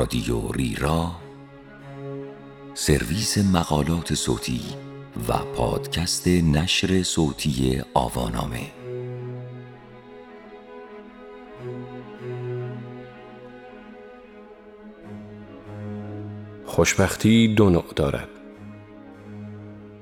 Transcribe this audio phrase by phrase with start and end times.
[0.00, 1.10] رادیو ریرا
[2.74, 4.60] سرویس مقالات صوتی
[5.28, 8.60] و پادکست نشر صوتی آوانامه.
[16.66, 18.28] خوشبختی دو نوع دارد.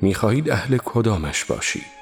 [0.02, 1.98] می‌خواهید اهل کدامش باشید؟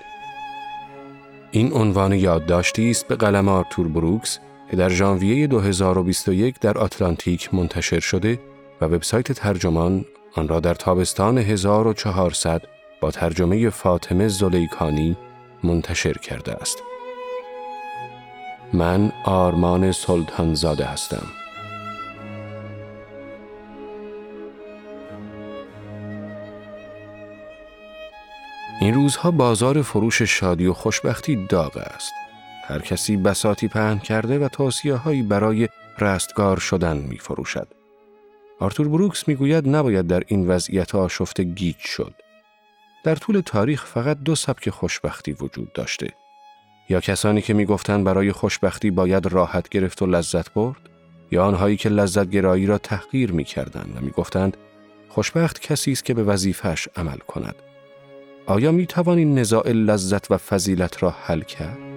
[1.50, 4.38] این عنوان یادداشتی است به قلم آرتور بروکس
[4.70, 8.38] که در ژانویه 2021 در آتلانتیک منتشر شده
[8.80, 12.62] و وبسایت ترجمان آن را در تابستان 1400
[13.00, 15.16] با ترجمه فاطمه زلیکانی
[15.64, 16.82] منتشر کرده است.
[18.72, 21.26] من آرمان سلطانزاده هستم.
[28.80, 32.25] این روزها بازار فروش شادی و خوشبختی داغ است.
[32.68, 37.68] هر کسی بساتی پهن کرده و توصیه هایی برای رستگار شدن می فروشد.
[38.60, 42.14] آرتور بروکس می گوید نباید در این وضعیت آشفته گیج شد.
[43.04, 46.12] در طول تاریخ فقط دو سبک خوشبختی وجود داشته.
[46.88, 50.80] یا کسانی که می گفتند برای خوشبختی باید راحت گرفت و لذت برد
[51.30, 54.56] یا آنهایی که لذت گرایی را تحقیر می کردند و می گفتند
[55.08, 57.54] خوشبخت کسی است که به وظیفش عمل کند.
[58.46, 61.95] آیا می توانید نزاع لذت و فضیلت را حل کرد؟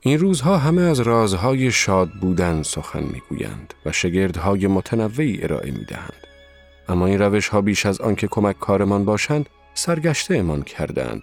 [0.00, 6.26] این روزها همه از رازهای شاد بودن سخن می‌گویند و شگردهای متنوعی ارائه می‌دهند.
[6.88, 11.22] اما این روش ها بیش از آنکه کمک کارمان باشند سرگشته امان کردند.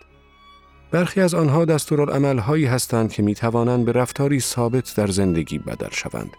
[0.92, 5.92] برخی از آنها دستورالعمل هایی هستند که می توانند به رفتاری ثابت در زندگی بدل
[5.92, 6.32] شوند.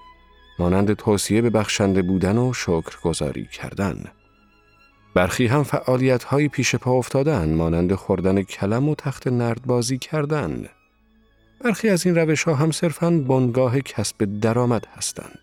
[0.58, 4.04] مانند توصیه به بخشنده بودن و شکرگزاری کردن.
[5.14, 10.68] برخی هم فعالیت های پیش پا افتادن مانند خوردن کلم و تخت نردبازی کردن.
[11.60, 15.38] برخی از این روش ها هم صرفاً بنگاه کسب درآمد هستند.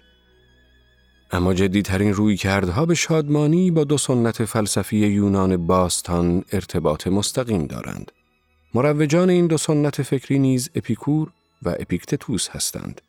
[1.32, 8.12] اما جدیترین روی کردها به شادمانی با دو سنت فلسفی یونان باستان ارتباط مستقیم دارند.
[8.74, 11.32] مروجان این دو سنت فکری نیز اپیکور
[11.64, 13.02] و اپیکتتوس هستند.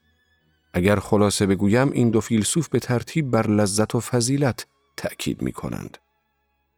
[0.73, 4.67] اگر خلاصه بگویم این دو فیلسوف به ترتیب بر لذت و فضیلت
[4.97, 5.99] تأکید می کنند.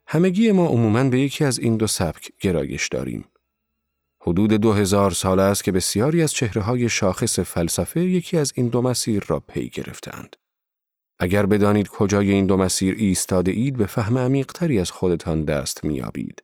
[0.06, 3.24] همگی ما عموماً به یکی از این دو سبک گرایش داریم.
[4.26, 8.68] حدود دو هزار سال است که بسیاری از چهره های شاخص فلسفه یکی از این
[8.68, 10.36] دو مسیر را پی گرفتند.
[11.18, 16.42] اگر بدانید کجای این دو مسیر ایستاده اید به فهم عمیقتری از خودتان دست میابید.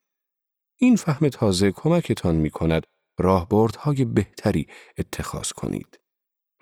[0.76, 2.87] این فهم تازه کمکتان می کند
[3.19, 4.66] راهبردهای بهتری
[4.99, 6.00] اتخاذ کنید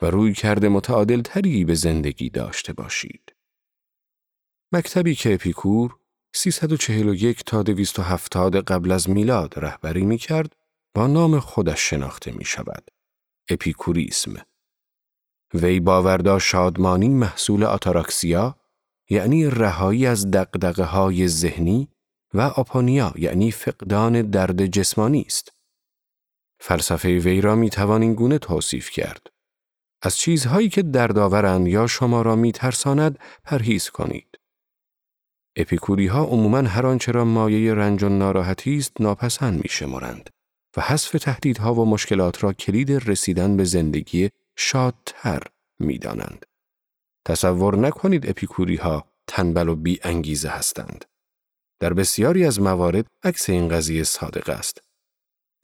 [0.02, 3.34] و روی کرده متعادل تری به زندگی داشته باشید.
[4.72, 5.96] مکتبی که اپیکور
[6.34, 10.56] 341 تا 270 قبل از میلاد رهبری می کرد
[10.94, 12.90] با نام خودش شناخته می شود.
[13.50, 14.34] اپیکوریسم.
[15.54, 18.56] وی باوردا شادمانی محصول آتاراکسیا
[19.10, 21.88] یعنی رهایی از دقدقه های ذهنی
[22.34, 25.52] و آپانیا یعنی فقدان درد جسمانی است.
[26.60, 29.26] فلسفه وی را می توان گونه توصیف کرد.
[30.02, 34.38] از چیزهایی که دردآورند یا شما را می ترساند پرهیز کنید.
[35.56, 40.30] اپیکوری ها عموماً هر آنچه را مایه رنج و ناراحتی است ناپسند می شمارند.
[40.76, 45.42] و حذف تهدیدها و مشکلات را کلید رسیدن به زندگی شادتر
[45.78, 46.46] می دانند.
[47.26, 51.04] تصور نکنید اپیکوری ها تنبل و بی انگیزه هستند.
[51.80, 54.80] در بسیاری از موارد عکس این قضیه صادق است.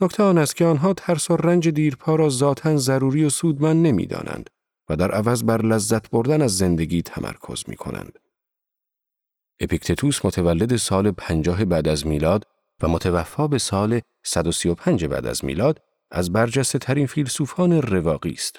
[0.00, 4.06] نکته آن است که آنها ترس و رنج دیرپا را ذاتا ضروری و سودمند نمی
[4.06, 4.50] دانند
[4.88, 8.18] و در عوض بر لذت بردن از زندگی تمرکز می کنند.
[9.60, 12.44] اپیکتتوس متولد سال پنجاه بعد از میلاد
[12.82, 18.58] و متوفا به سال 135 بعد از میلاد از برجسته ترین فیلسوفان رواقی است.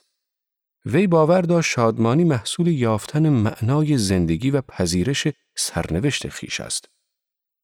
[0.86, 6.90] وی باور داشت شادمانی محصول یافتن معنای زندگی و پذیرش سرنوشت خیش است.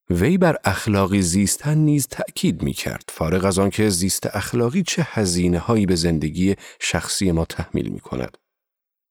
[0.09, 5.59] وی بر اخلاقی زیستن نیز تأکید می کرد فارغ از آنکه زیست اخلاقی چه هزینه
[5.59, 8.37] هایی به زندگی شخصی ما تحمیل می کند.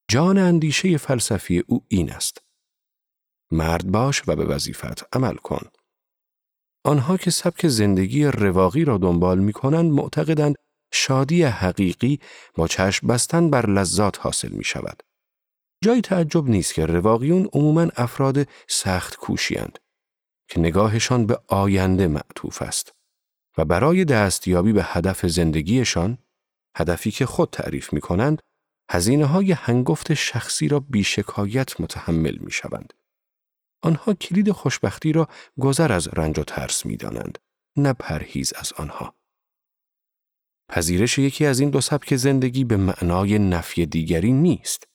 [0.08, 2.38] جان اندیشه فلسفی او این است.
[3.50, 5.66] مرد باش و به وظیفت عمل کن.
[6.84, 10.54] آنها که سبک زندگی رواقی را دنبال می کنند معتقدند
[10.92, 12.20] شادی حقیقی
[12.54, 15.02] با چشم بستن بر لذات حاصل می شود.
[15.84, 19.78] جای تعجب نیست که رواقیون عموماً افراد سخت کوشیند
[20.48, 22.92] که نگاهشان به آینده معطوف است
[23.58, 26.18] و برای دستیابی به هدف زندگیشان
[26.76, 28.42] هدفی که خود تعریف می کنند
[28.90, 32.92] هزینه های هنگفت شخصی را بیشکایت متحمل می شوند.
[33.82, 35.28] آنها کلید خوشبختی را
[35.60, 37.38] گذر از رنج و ترس می دانند،
[37.76, 39.14] نه پرهیز از آنها.
[40.68, 44.88] پذیرش یکی از این دو سبک زندگی به معنای نفی دیگری نیست.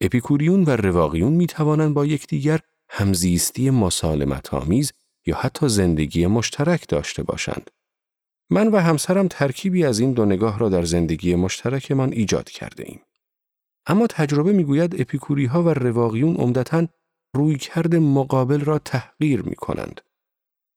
[0.00, 4.92] اپیکوریون و رواقیون می توانند با یکدیگر همزیستی مسالمت آمیز
[5.26, 7.70] یا حتی زندگی مشترک داشته باشند.
[8.50, 13.00] من و همسرم ترکیبی از این دو نگاه را در زندگی مشترکمان ایجاد کرده ایم.
[13.86, 16.86] اما تجربه می‌گوید اپیکوری ها و رواقیون عمدتا
[17.34, 20.00] رویکرد مقابل را تحقیر می کنند.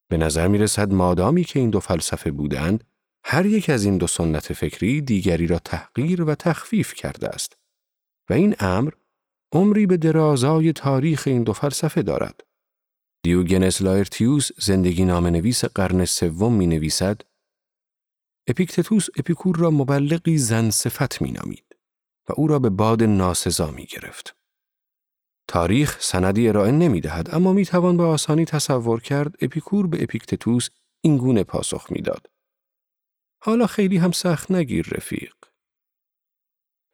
[0.09, 2.83] به نظر می رسد مادامی که این دو فلسفه بودند،
[3.23, 7.57] هر یک از این دو سنت فکری دیگری را تحقیر و تخفیف کرده است.
[8.29, 8.91] و این امر
[9.51, 12.41] عمری به درازای تاریخ این دو فلسفه دارد.
[13.23, 17.21] دیوگنس لایرتیوس زندگی نویس قرن سوم می نویسد
[18.47, 21.75] اپیکتتوس اپیکور را مبلغی زن صفت می نامید
[22.29, 24.36] و او را به باد ناسزا می گرفت.
[25.47, 30.69] تاریخ سندی ارائه نمی دهد اما می توان به آسانی تصور کرد اپیکور به اپیکتتوس
[31.01, 32.27] این گونه پاسخ می‌داد.
[33.43, 35.33] حالا خیلی هم سخت نگیر رفیق.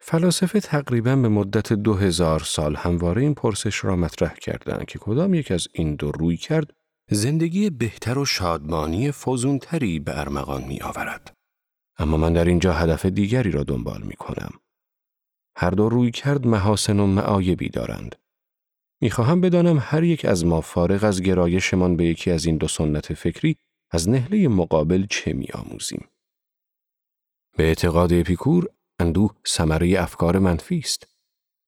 [0.00, 5.34] فلاسفه تقریبا به مدت دو هزار سال همواره این پرسش را مطرح کردند که کدام
[5.34, 6.72] یک از این دو روی کرد
[7.10, 11.34] زندگی بهتر و شادمانی فوزونتری به ارمغان می آورد.
[11.98, 14.50] اما من در اینجا هدف دیگری را دنبال می کنم.
[15.56, 18.16] هر دو روی کرد محاسن و معایبی دارند.
[19.04, 23.14] می‌خواهم بدانم هر یک از ما فارغ از گرایشمان به یکی از این دو سنت
[23.14, 23.56] فکری
[23.90, 26.04] از نهله مقابل چه می آموزیم.
[27.56, 28.68] به اعتقاد اپیکور
[28.98, 31.06] اندوه ثمره افکار منفی است.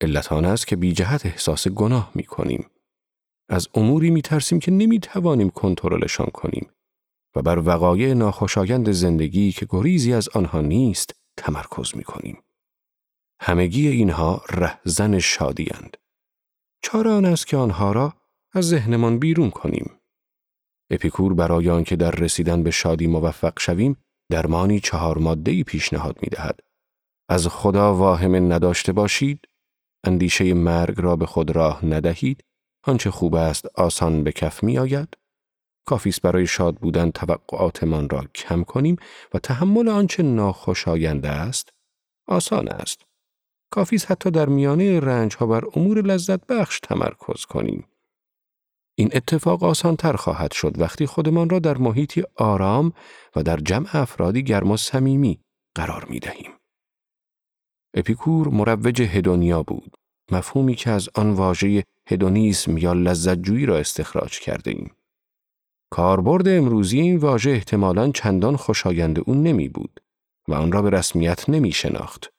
[0.01, 2.67] علت آن است که بی جهت احساس گناه می کنیم.
[3.49, 6.71] از اموری می ترسیم که نمی توانیم کنترلشان کنیم
[7.35, 12.43] و بر وقایع ناخوشایند زندگی که گریزی از آنها نیست تمرکز می کنیم.
[13.41, 15.97] همگی اینها رهزن شادیند.
[16.87, 18.15] چاره آن است که آنها را
[18.53, 19.91] از ذهنمان بیرون کنیم.
[20.91, 23.97] اپیکور برای آنکه در رسیدن به شادی موفق شویم
[24.31, 26.61] درمانی چهار ماده‌ای پیشنهاد می دهد.
[27.29, 29.49] از خدا واهمه نداشته باشید،
[30.05, 32.45] اندیشه مرگ را به خود راه ندهید،
[32.85, 35.09] آنچه خوب است آسان به کف می آید،
[35.87, 38.97] کافیست برای شاد بودن توقعاتمان را کم کنیم
[39.35, 41.69] و تحمل آنچه ناخوشایند است
[42.29, 43.03] آسان است.
[43.71, 47.85] کافیست حتی در میانه رنج ها بر امور لذت بخش تمرکز کنیم.
[48.99, 52.93] این اتفاق آسان تر خواهد شد وقتی خودمان را در محیطی آرام
[53.37, 55.41] و در جمع افرادی گرم و صمیمی
[55.75, 56.51] قرار می دهیم.
[57.95, 59.95] اپیکور مروج هدونیا بود،
[60.33, 64.95] مفهومی که از آن واژه هدونیسم یا لذتجویی را استخراج کرده ایم.
[65.91, 70.01] کاربرد امروزی این واژه احتمالاً چندان خوشایند او نمی بود
[70.49, 72.36] و آن را به رسمیت نمی شناخت.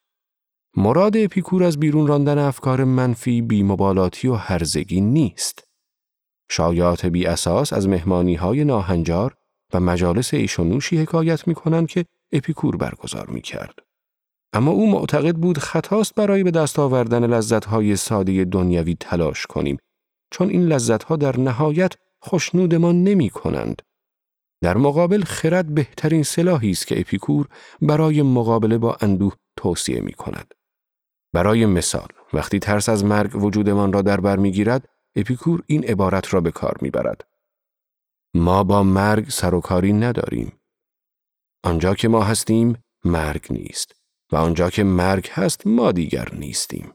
[0.79, 5.63] مراد اپیکور از بیرون راندن افکار منفی، بیمبالاتی و هرزگی نیست.
[6.51, 9.35] شایعات بی اساس از مهمانی های ناهنجار
[9.74, 13.79] و مجالس ایش و نوشی حکایت می کنند که اپیکور برگزار می کرد.
[14.53, 19.77] اما او معتقد بود خطاست برای به دست آوردن لذتهای ساده دنیوی تلاش کنیم
[20.31, 23.81] چون این لذتها در نهایت خوشنودمان نمی کنند.
[24.63, 27.47] در مقابل خرد بهترین سلاحی است که اپیکور
[27.81, 30.53] برای مقابله با اندوه توصیه می کند.
[31.33, 36.41] برای مثال وقتی ترس از مرگ وجودمان را در بر می‌گیرد اپیکور این عبارت را
[36.41, 37.28] به کار می‌برد.
[38.33, 40.59] ما با مرگ سر و کاری نداریم.
[41.63, 43.95] آنجا که ما هستیم مرگ نیست
[44.31, 46.94] و آنجا که مرگ هست ما دیگر نیستیم.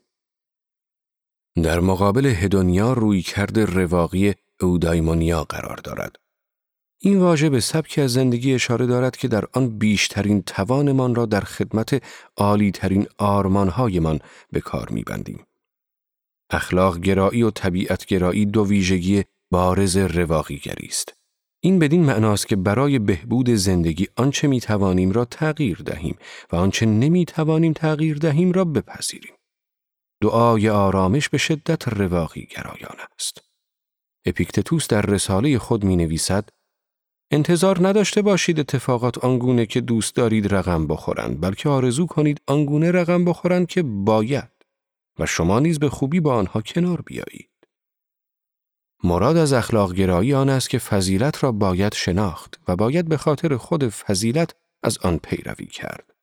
[1.63, 6.17] در مقابل هدونیا روی کرده رواقی اودایمونیا قرار دارد.
[7.05, 11.41] این واژه به سبکی از زندگی اشاره دارد که در آن بیشترین توانمان را در
[11.41, 12.03] خدمت
[12.37, 14.19] عالیترین آرمانهایمان
[14.53, 15.45] به کار میبندیم.
[16.51, 21.13] اخلاق گرایی و طبیعت گرایی دو ویژگی بارز رواقیگری است.
[21.61, 26.17] این بدین معناست که برای بهبود زندگی آنچه می توانیم را تغییر دهیم
[26.53, 29.35] و آنچه نمی توانیم تغییر دهیم را بپذیریم.
[30.23, 33.41] دعای آرامش به شدت رواقی گرایان است.
[34.27, 36.49] اپیکتتوس در رساله خود می نویسد
[37.35, 43.25] انتظار نداشته باشید اتفاقات آنگونه که دوست دارید رقم بخورند بلکه آرزو کنید آنگونه رقم
[43.25, 44.51] بخورند که باید
[45.19, 47.51] و شما نیز به خوبی با آنها کنار بیایید.
[49.05, 53.57] مراد از اخلاق گرایی آن است که فضیلت را باید شناخت و باید به خاطر
[53.57, 56.15] خود فضیلت از آن پیروی کرد.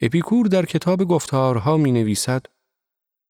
[0.00, 2.46] اپیکور در کتاب گفتارها می نویسد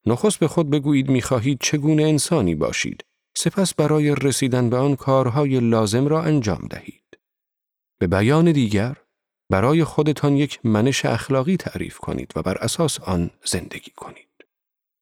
[0.06, 3.04] نخست به خود بگویید می خواهید چگونه انسانی باشید
[3.40, 7.18] سپس برای رسیدن به آن کارهای لازم را انجام دهید.
[7.98, 8.96] به بیان دیگر،
[9.50, 14.28] برای خودتان یک منش اخلاقی تعریف کنید و بر اساس آن زندگی کنید.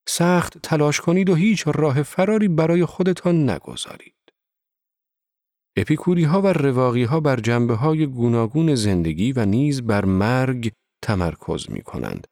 [0.08, 4.14] سخت تلاش کنید و هیچ راه فراری برای خودتان نگذارید.
[5.76, 11.70] اپیکوری ها و رواقی ها بر جنبه های گوناگون زندگی و نیز بر مرگ تمرکز
[11.70, 12.26] می کنند.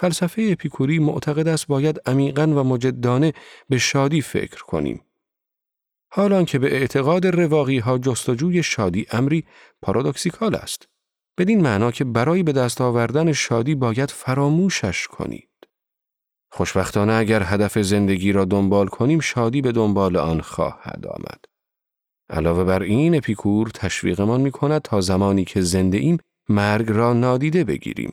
[0.00, 3.32] فلسفه اپیکوری معتقد است باید عمیقا و مجدانه
[3.68, 5.04] به شادی فکر کنیم.
[6.14, 9.44] حال آن که به اعتقاد رواقی ها جستجوی شادی امری
[9.82, 10.88] پارادوکسیکال است.
[11.38, 15.48] بدین معنا که برای به دست آوردن شادی باید فراموشش کنید.
[16.50, 21.44] خوشبختانه اگر هدف زندگی را دنبال کنیم شادی به دنبال آن خواهد آمد.
[22.30, 27.64] علاوه بر این اپیکور تشویقمان می کند تا زمانی که زنده ایم مرگ را نادیده
[27.64, 28.12] بگیریم.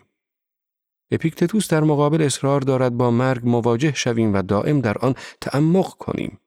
[1.12, 6.40] اپیکتتوس در مقابل اصرار دارد با مرگ مواجه شویم و دائم در آن تعمق کنیم.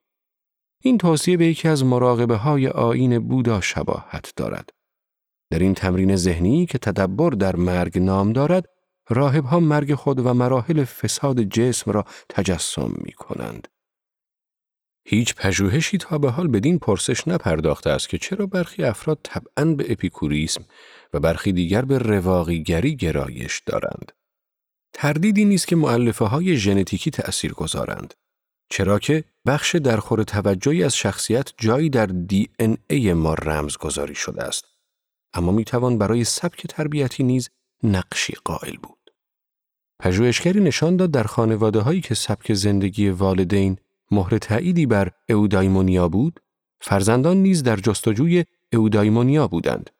[0.85, 4.71] این توصیه به یکی از مراقبه های آین بودا شباهت دارد.
[5.51, 8.65] در این تمرین ذهنی که تدبر در مرگ نام دارد،
[9.09, 13.69] راهب ها مرگ خود و مراحل فساد جسم را تجسم می کنند.
[15.05, 19.93] هیچ پژوهشی تا به حال بدین پرسش نپرداخته است که چرا برخی افراد طبعا به
[19.93, 20.65] اپیکوریسم
[21.13, 24.13] و برخی دیگر به رواقیگری گرایش دارند.
[24.93, 28.15] تردیدی نیست که معلفه های ژنتیکی تأثیر گذارند.
[28.73, 34.15] چرا که بخش درخور توجهی از شخصیت جایی در دی ان ای ما رمز گذاری
[34.15, 34.65] شده است.
[35.35, 37.51] اما می توان برای سبک تربیتی نیز
[37.83, 39.11] نقشی قائل بود.
[40.01, 43.77] پژوهشگری نشان داد در خانواده هایی که سبک زندگی والدین
[44.11, 46.41] مهر تأییدی بر اودایمونیا بود،
[46.81, 49.91] فرزندان نیز در جستجوی اودایمونیا بودند.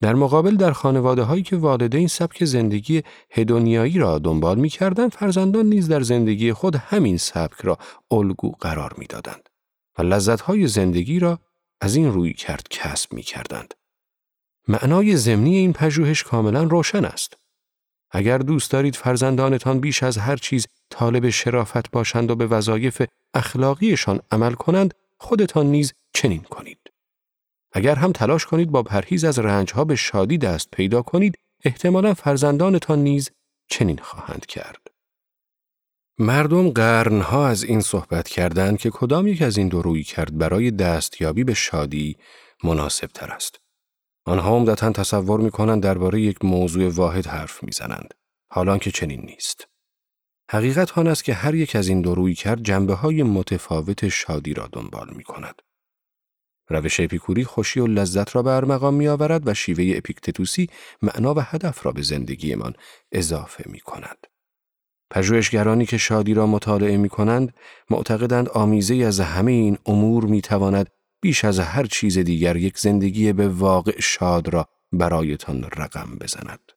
[0.00, 5.66] در مقابل در خانواده هایی که والدین سبک زندگی هدونیایی را دنبال می کردند، فرزندان
[5.66, 7.78] نیز در زندگی خود همین سبک را
[8.10, 9.48] الگو قرار می دادند
[9.98, 11.38] و لذت های زندگی را
[11.80, 13.74] از این روی کرد کسب می کردند.
[14.68, 17.36] معنای ضمنی این پژوهش کاملا روشن است.
[18.10, 23.02] اگر دوست دارید فرزندانتان بیش از هر چیز طالب شرافت باشند و به وظایف
[23.34, 26.78] اخلاقیشان عمل کنند، خودتان نیز چنین کنید.
[27.72, 32.98] اگر هم تلاش کنید با پرهیز از رنجها به شادی دست پیدا کنید، احتمالا فرزندانتان
[32.98, 33.30] نیز
[33.70, 34.86] چنین خواهند کرد.
[36.18, 40.70] مردم قرنها از این صحبت کردند که کدام یک از این دو روی کرد برای
[40.70, 42.16] دستیابی به شادی
[42.64, 43.60] مناسب تر است.
[44.24, 48.14] آنها عمدتا تصور می کنند درباره یک موضوع واحد حرف می‌زنند
[48.52, 49.68] حالان که چنین نیست
[50.50, 54.54] حقیقت آن است که هر یک از این دو روی کرد جنبه های متفاوت شادی
[54.54, 55.62] را دنبال می کند.
[56.70, 60.70] روش اپیکوری خوشی و لذت را به ارمغان می آورد و شیوه اپیکتتوسی
[61.02, 62.74] معنا و هدف را به زندگیمان
[63.12, 64.26] اضافه می کند.
[65.10, 67.54] پژوهشگرانی که شادی را مطالعه می کنند
[67.90, 73.32] معتقدند آمیزه از همه این امور می تواند بیش از هر چیز دیگر یک زندگی
[73.32, 76.72] به واقع شاد را برایتان رقم بزند.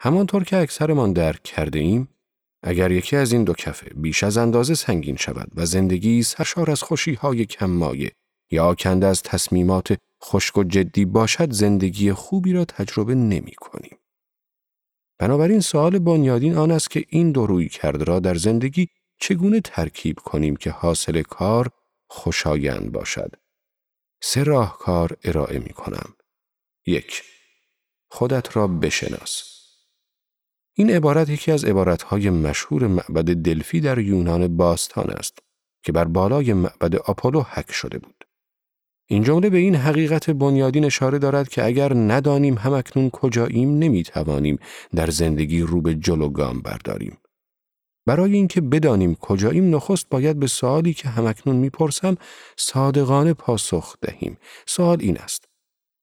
[0.00, 2.08] همانطور که اکثرمان درک کرده ایم،
[2.62, 6.82] اگر یکی از این دو کفه بیش از اندازه سنگین شود و زندگی سرشار از
[6.82, 8.12] خوشی های کممایه
[8.52, 13.98] یا کنده از تصمیمات خشک و جدی باشد زندگی خوبی را تجربه نمی کنیم.
[15.18, 18.88] بنابراین سوال بنیادین آن است که این دو روی کرد را در زندگی
[19.20, 21.70] چگونه ترکیب کنیم که حاصل کار
[22.08, 23.32] خوشایند باشد
[24.22, 26.14] سه راهکار ارائه می کنم.
[26.86, 27.22] یک
[28.10, 29.52] خودت را بشناس.
[30.74, 35.38] این عبارت یکی از عبارتهای مشهور معبد دلفی در یونان باستان است
[35.82, 38.21] که بر بالای معبد آپولو حک شده بود.
[39.12, 44.58] این جمله به این حقیقت بنیادین اشاره دارد که اگر ندانیم همکنون کجاییم نمی‌توانیم
[44.94, 47.18] در زندگی رو به جلو گام برداریم.
[48.06, 52.16] برای اینکه بدانیم کجاییم نخست باید به سوالی که همکنون می‌پرسم
[52.56, 54.36] صادقانه پاسخ دهیم.
[54.66, 55.44] سوال این است.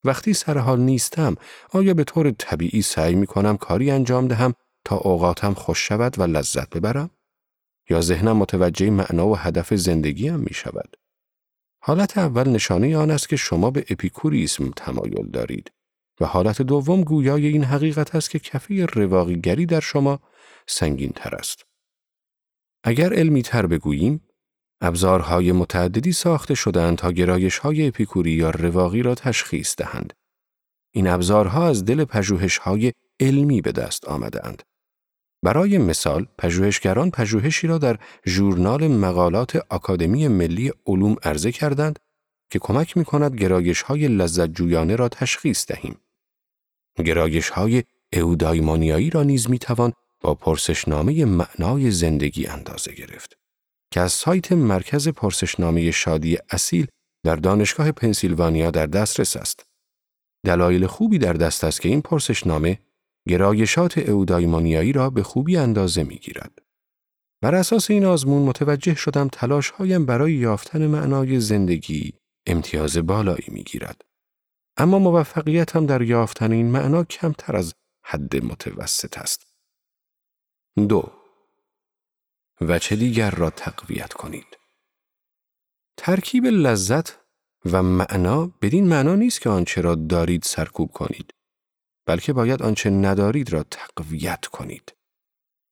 [0.03, 1.35] وقتی سر حال نیستم
[1.73, 4.53] آیا به طور طبیعی سعی می کنم کاری انجام دهم
[4.85, 7.09] تا اوقاتم خوش شود و لذت ببرم؟
[7.89, 10.95] یا ذهنم متوجه معنا و هدف زندگیم می شود؟
[11.81, 15.71] حالت اول نشانه آن است که شما به اپیکوریسم تمایل دارید
[16.19, 20.19] و حالت دوم گویای این حقیقت است که کفی رواقیگری در شما
[20.67, 21.65] سنگین تر است.
[22.83, 24.27] اگر علمی تر بگوییم،
[24.81, 30.13] ابزارهای متعددی ساخته شدند تا گرایش های اپیکوری یا رواقی را تشخیص دهند.
[30.91, 32.05] این ابزارها از دل
[32.62, 34.63] های علمی به دست آمدند.
[35.43, 42.00] برای مثال، پژوهشگران پژوهشی را در ژورنال مقالات آکادمی ملی علوم عرضه کردند
[42.50, 45.98] که کمک می کند گرایش های لذت جویانه را تشخیص دهیم.
[47.05, 53.38] گرایش های اودایمانیایی را نیز می توان با پرسشنامه معنای زندگی اندازه گرفت
[53.91, 56.88] که از سایت مرکز پرسشنامه شادی اصیل
[57.24, 59.65] در دانشگاه پنسیلوانیا در دسترس است.
[60.46, 62.79] دلایل خوبی در دست است که این پرسشنامه
[63.27, 66.59] گرایشات اودایمانیایی را به خوبی اندازه می گیرد.
[67.41, 72.13] بر اساس این آزمون متوجه شدم تلاش هایم برای یافتن معنای زندگی
[72.45, 74.01] امتیاز بالایی می گیرد.
[74.77, 77.73] اما موفقیتم در یافتن این معنا کمتر از
[78.03, 79.45] حد متوسط است.
[80.88, 81.11] دو
[82.81, 84.57] چه دیگر را تقویت کنید.
[85.97, 87.19] ترکیب لذت
[87.65, 91.33] و معنا بدین معنا نیست که آنچه را دارید سرکوب کنید
[92.09, 94.93] بلکه باید آنچه ندارید را تقویت کنید.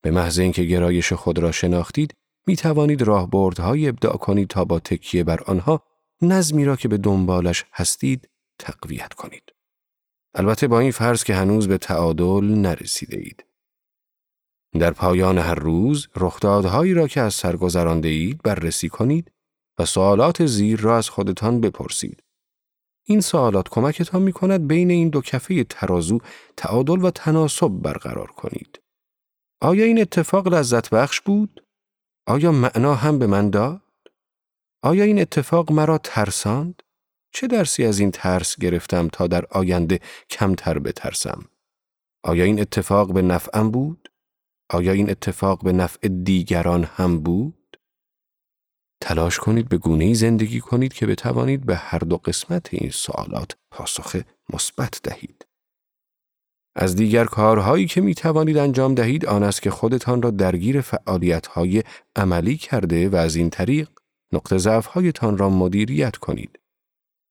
[0.01, 2.13] به محض اینکه گرایش خود را شناختید
[2.48, 5.84] می توانید راهبردهایی ابداع کنید تا با تکیه بر آنها
[6.22, 8.29] نظمی را که به دنبالش هستید
[8.60, 9.44] تقویت کنید.
[10.36, 13.46] البته با این فرض که هنوز به تعادل نرسیده اید.
[14.79, 17.58] در پایان هر روز رخدادهایی را که از سر
[18.03, 19.32] اید بررسی کنید
[19.79, 22.24] و سوالات زیر را از خودتان بپرسید.
[23.10, 26.20] این سوالات کمکتان می کند بین این دو کفه ترازو
[26.58, 28.80] تعادل و تناسب برقرار کنید.
[29.62, 31.64] آیا این اتفاق لذت بخش بود؟
[32.28, 33.82] آیا معنا هم به من داد؟
[34.84, 36.84] آیا این اتفاق مرا ترساند؟
[37.34, 40.00] چه درسی از این ترس گرفتم تا در آینده
[40.30, 41.46] کمتر بترسم؟
[42.24, 44.12] آیا این اتفاق به نفعم بود؟
[44.70, 47.57] آیا این اتفاق به نفع دیگران هم بود؟
[49.01, 54.22] تلاش کنید به گونه زندگی کنید که بتوانید به هر دو قسمت این سوالات پاسخ
[54.54, 55.46] مثبت دهید.
[56.75, 61.84] از دیگر کارهایی که می توانید انجام دهید آن است که خودتان را درگیر فعالیت‌های
[62.16, 63.89] عملی کرده و از این طریق
[64.34, 66.60] نقطه ضعف‌هایتان را مدیریت کنید.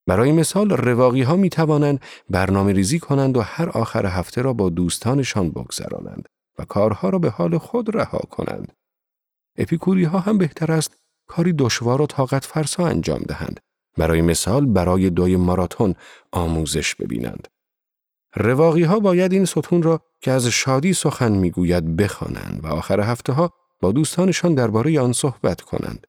[0.07, 4.71] برای مثال رواقی ها می توانند برنامه ریزی کنند و هر آخر هفته را با
[4.71, 8.73] دوستانشان بگذرانند و کارها را به حال خود رها کنند.
[9.59, 13.61] اپیکوری ها هم بهتر است کاری دشوار و طاقت فرسا انجام دهند.
[13.97, 15.95] برای مثال برای دوی ماراتون
[16.33, 17.49] آموزش ببینند.
[18.35, 23.33] رواقی ها باید این ستون را که از شادی سخن می‌گوید بخوانند و آخر هفته
[23.33, 26.07] ها با دوستانشان درباره آن صحبت کنند.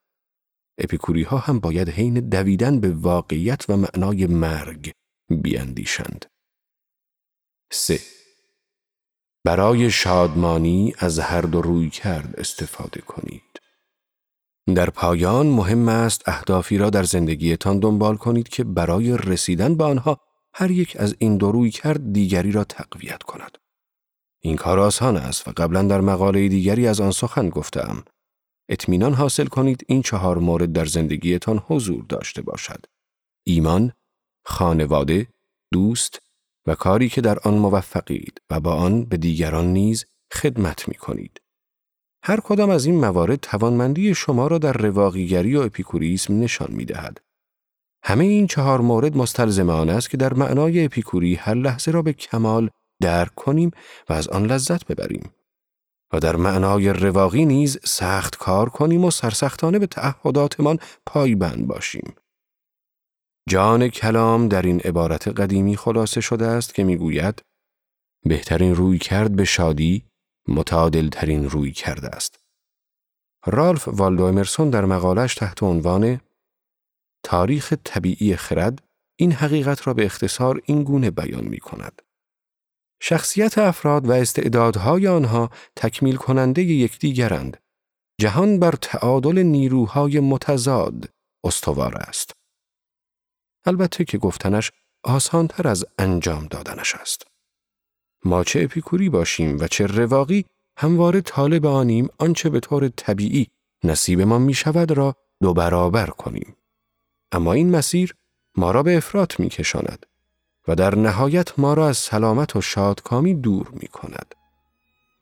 [0.77, 4.91] اپیکوری ها هم باید حین دویدن به واقعیت و معنای مرگ
[5.29, 6.25] بیاندیشند.
[7.71, 7.99] 3.
[9.43, 13.59] برای شادمانی از هر دو روی کرد استفاده کنید.
[14.75, 20.19] در پایان مهم است اهدافی را در زندگیتان دنبال کنید که برای رسیدن به آنها
[20.53, 23.57] هر یک از این دو روی کرد دیگری را تقویت کند.
[24.39, 28.03] این کار آسان است و قبلا در مقاله دیگری از آن سخن گفتم.
[28.69, 32.85] اطمینان حاصل کنید این چهار مورد در زندگیتان حضور داشته باشد.
[33.43, 33.91] ایمان،
[34.45, 35.27] خانواده،
[35.71, 36.19] دوست
[36.65, 41.41] و کاری که در آن موفقید و با آن به دیگران نیز خدمت می کنید.
[42.27, 47.21] هر کدام از این موارد توانمندی شما را در رواقیگری و اپیکوریسم نشان می دهد.
[48.03, 52.13] همه این چهار مورد مستلزم آن است که در معنای اپیکوری هر لحظه را به
[52.13, 52.69] کمال
[53.01, 53.71] درک کنیم
[54.09, 55.31] و از آن لذت ببریم.
[56.13, 62.15] و در معنای رواقی نیز سخت کار کنیم و سرسختانه به تعهداتمان پایبند باشیم.
[63.49, 67.41] جان کلام در این عبارت قدیمی خلاصه شده است که می‌گوید
[68.25, 70.06] بهترین روی کرد به شادی
[70.47, 72.39] متعادل ترین روی کرده است.
[73.45, 76.21] رالف والدو امرسون در مقالش تحت عنوان
[77.23, 78.83] تاریخ طبیعی خرد
[79.19, 82.01] این حقیقت را به اختصار این گونه بیان می کند.
[83.01, 87.57] شخصیت افراد و استعدادهای آنها تکمیل کننده یکدیگرند.
[88.21, 91.09] جهان بر تعادل نیروهای متضاد
[91.43, 92.31] استوار است.
[93.65, 94.71] البته که گفتنش
[95.03, 97.27] آسانتر از انجام دادنش است.
[98.25, 100.45] ما چه اپیکوری باشیم و چه رواقی
[100.77, 103.47] همواره طالب آنیم آنچه به طور طبیعی
[103.83, 106.55] نصیب ما می شود را دو برابر کنیم.
[107.31, 108.15] اما این مسیر
[108.55, 110.05] ما را به افراط می کشاند
[110.67, 114.35] و در نهایت ما را از سلامت و شادکامی دور می کند.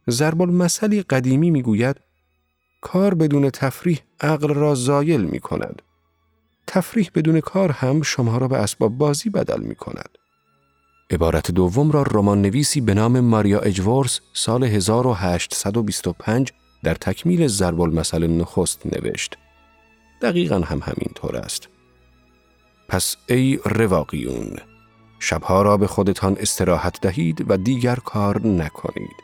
[0.10, 1.96] ضرب المثلی قدیمی می گوید
[2.82, 5.82] کار بدون تفریح عقل را زایل می کند.
[6.68, 10.18] تفریح بدون کار هم شما را به اسباب بازی بدل می کند.
[11.12, 16.52] عبارت دوم را رمان نویسی به نام ماریا اجورس سال 1825
[16.84, 19.38] در تکمیل ضرب المثل نخست نوشت.
[20.22, 21.68] دقیقا هم همین طور است.
[22.90, 24.56] پس ای رواقیون
[25.20, 29.16] شبها را به خودتان استراحت دهید و دیگر کار نکنید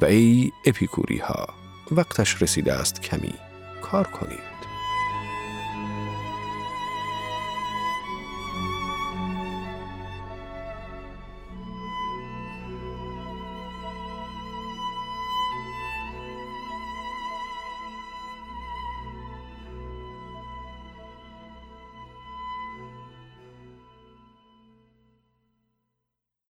[0.00, 1.46] و ای اپیکوری ها
[1.90, 3.34] وقتش رسیده است کمی
[3.82, 4.55] کار کنید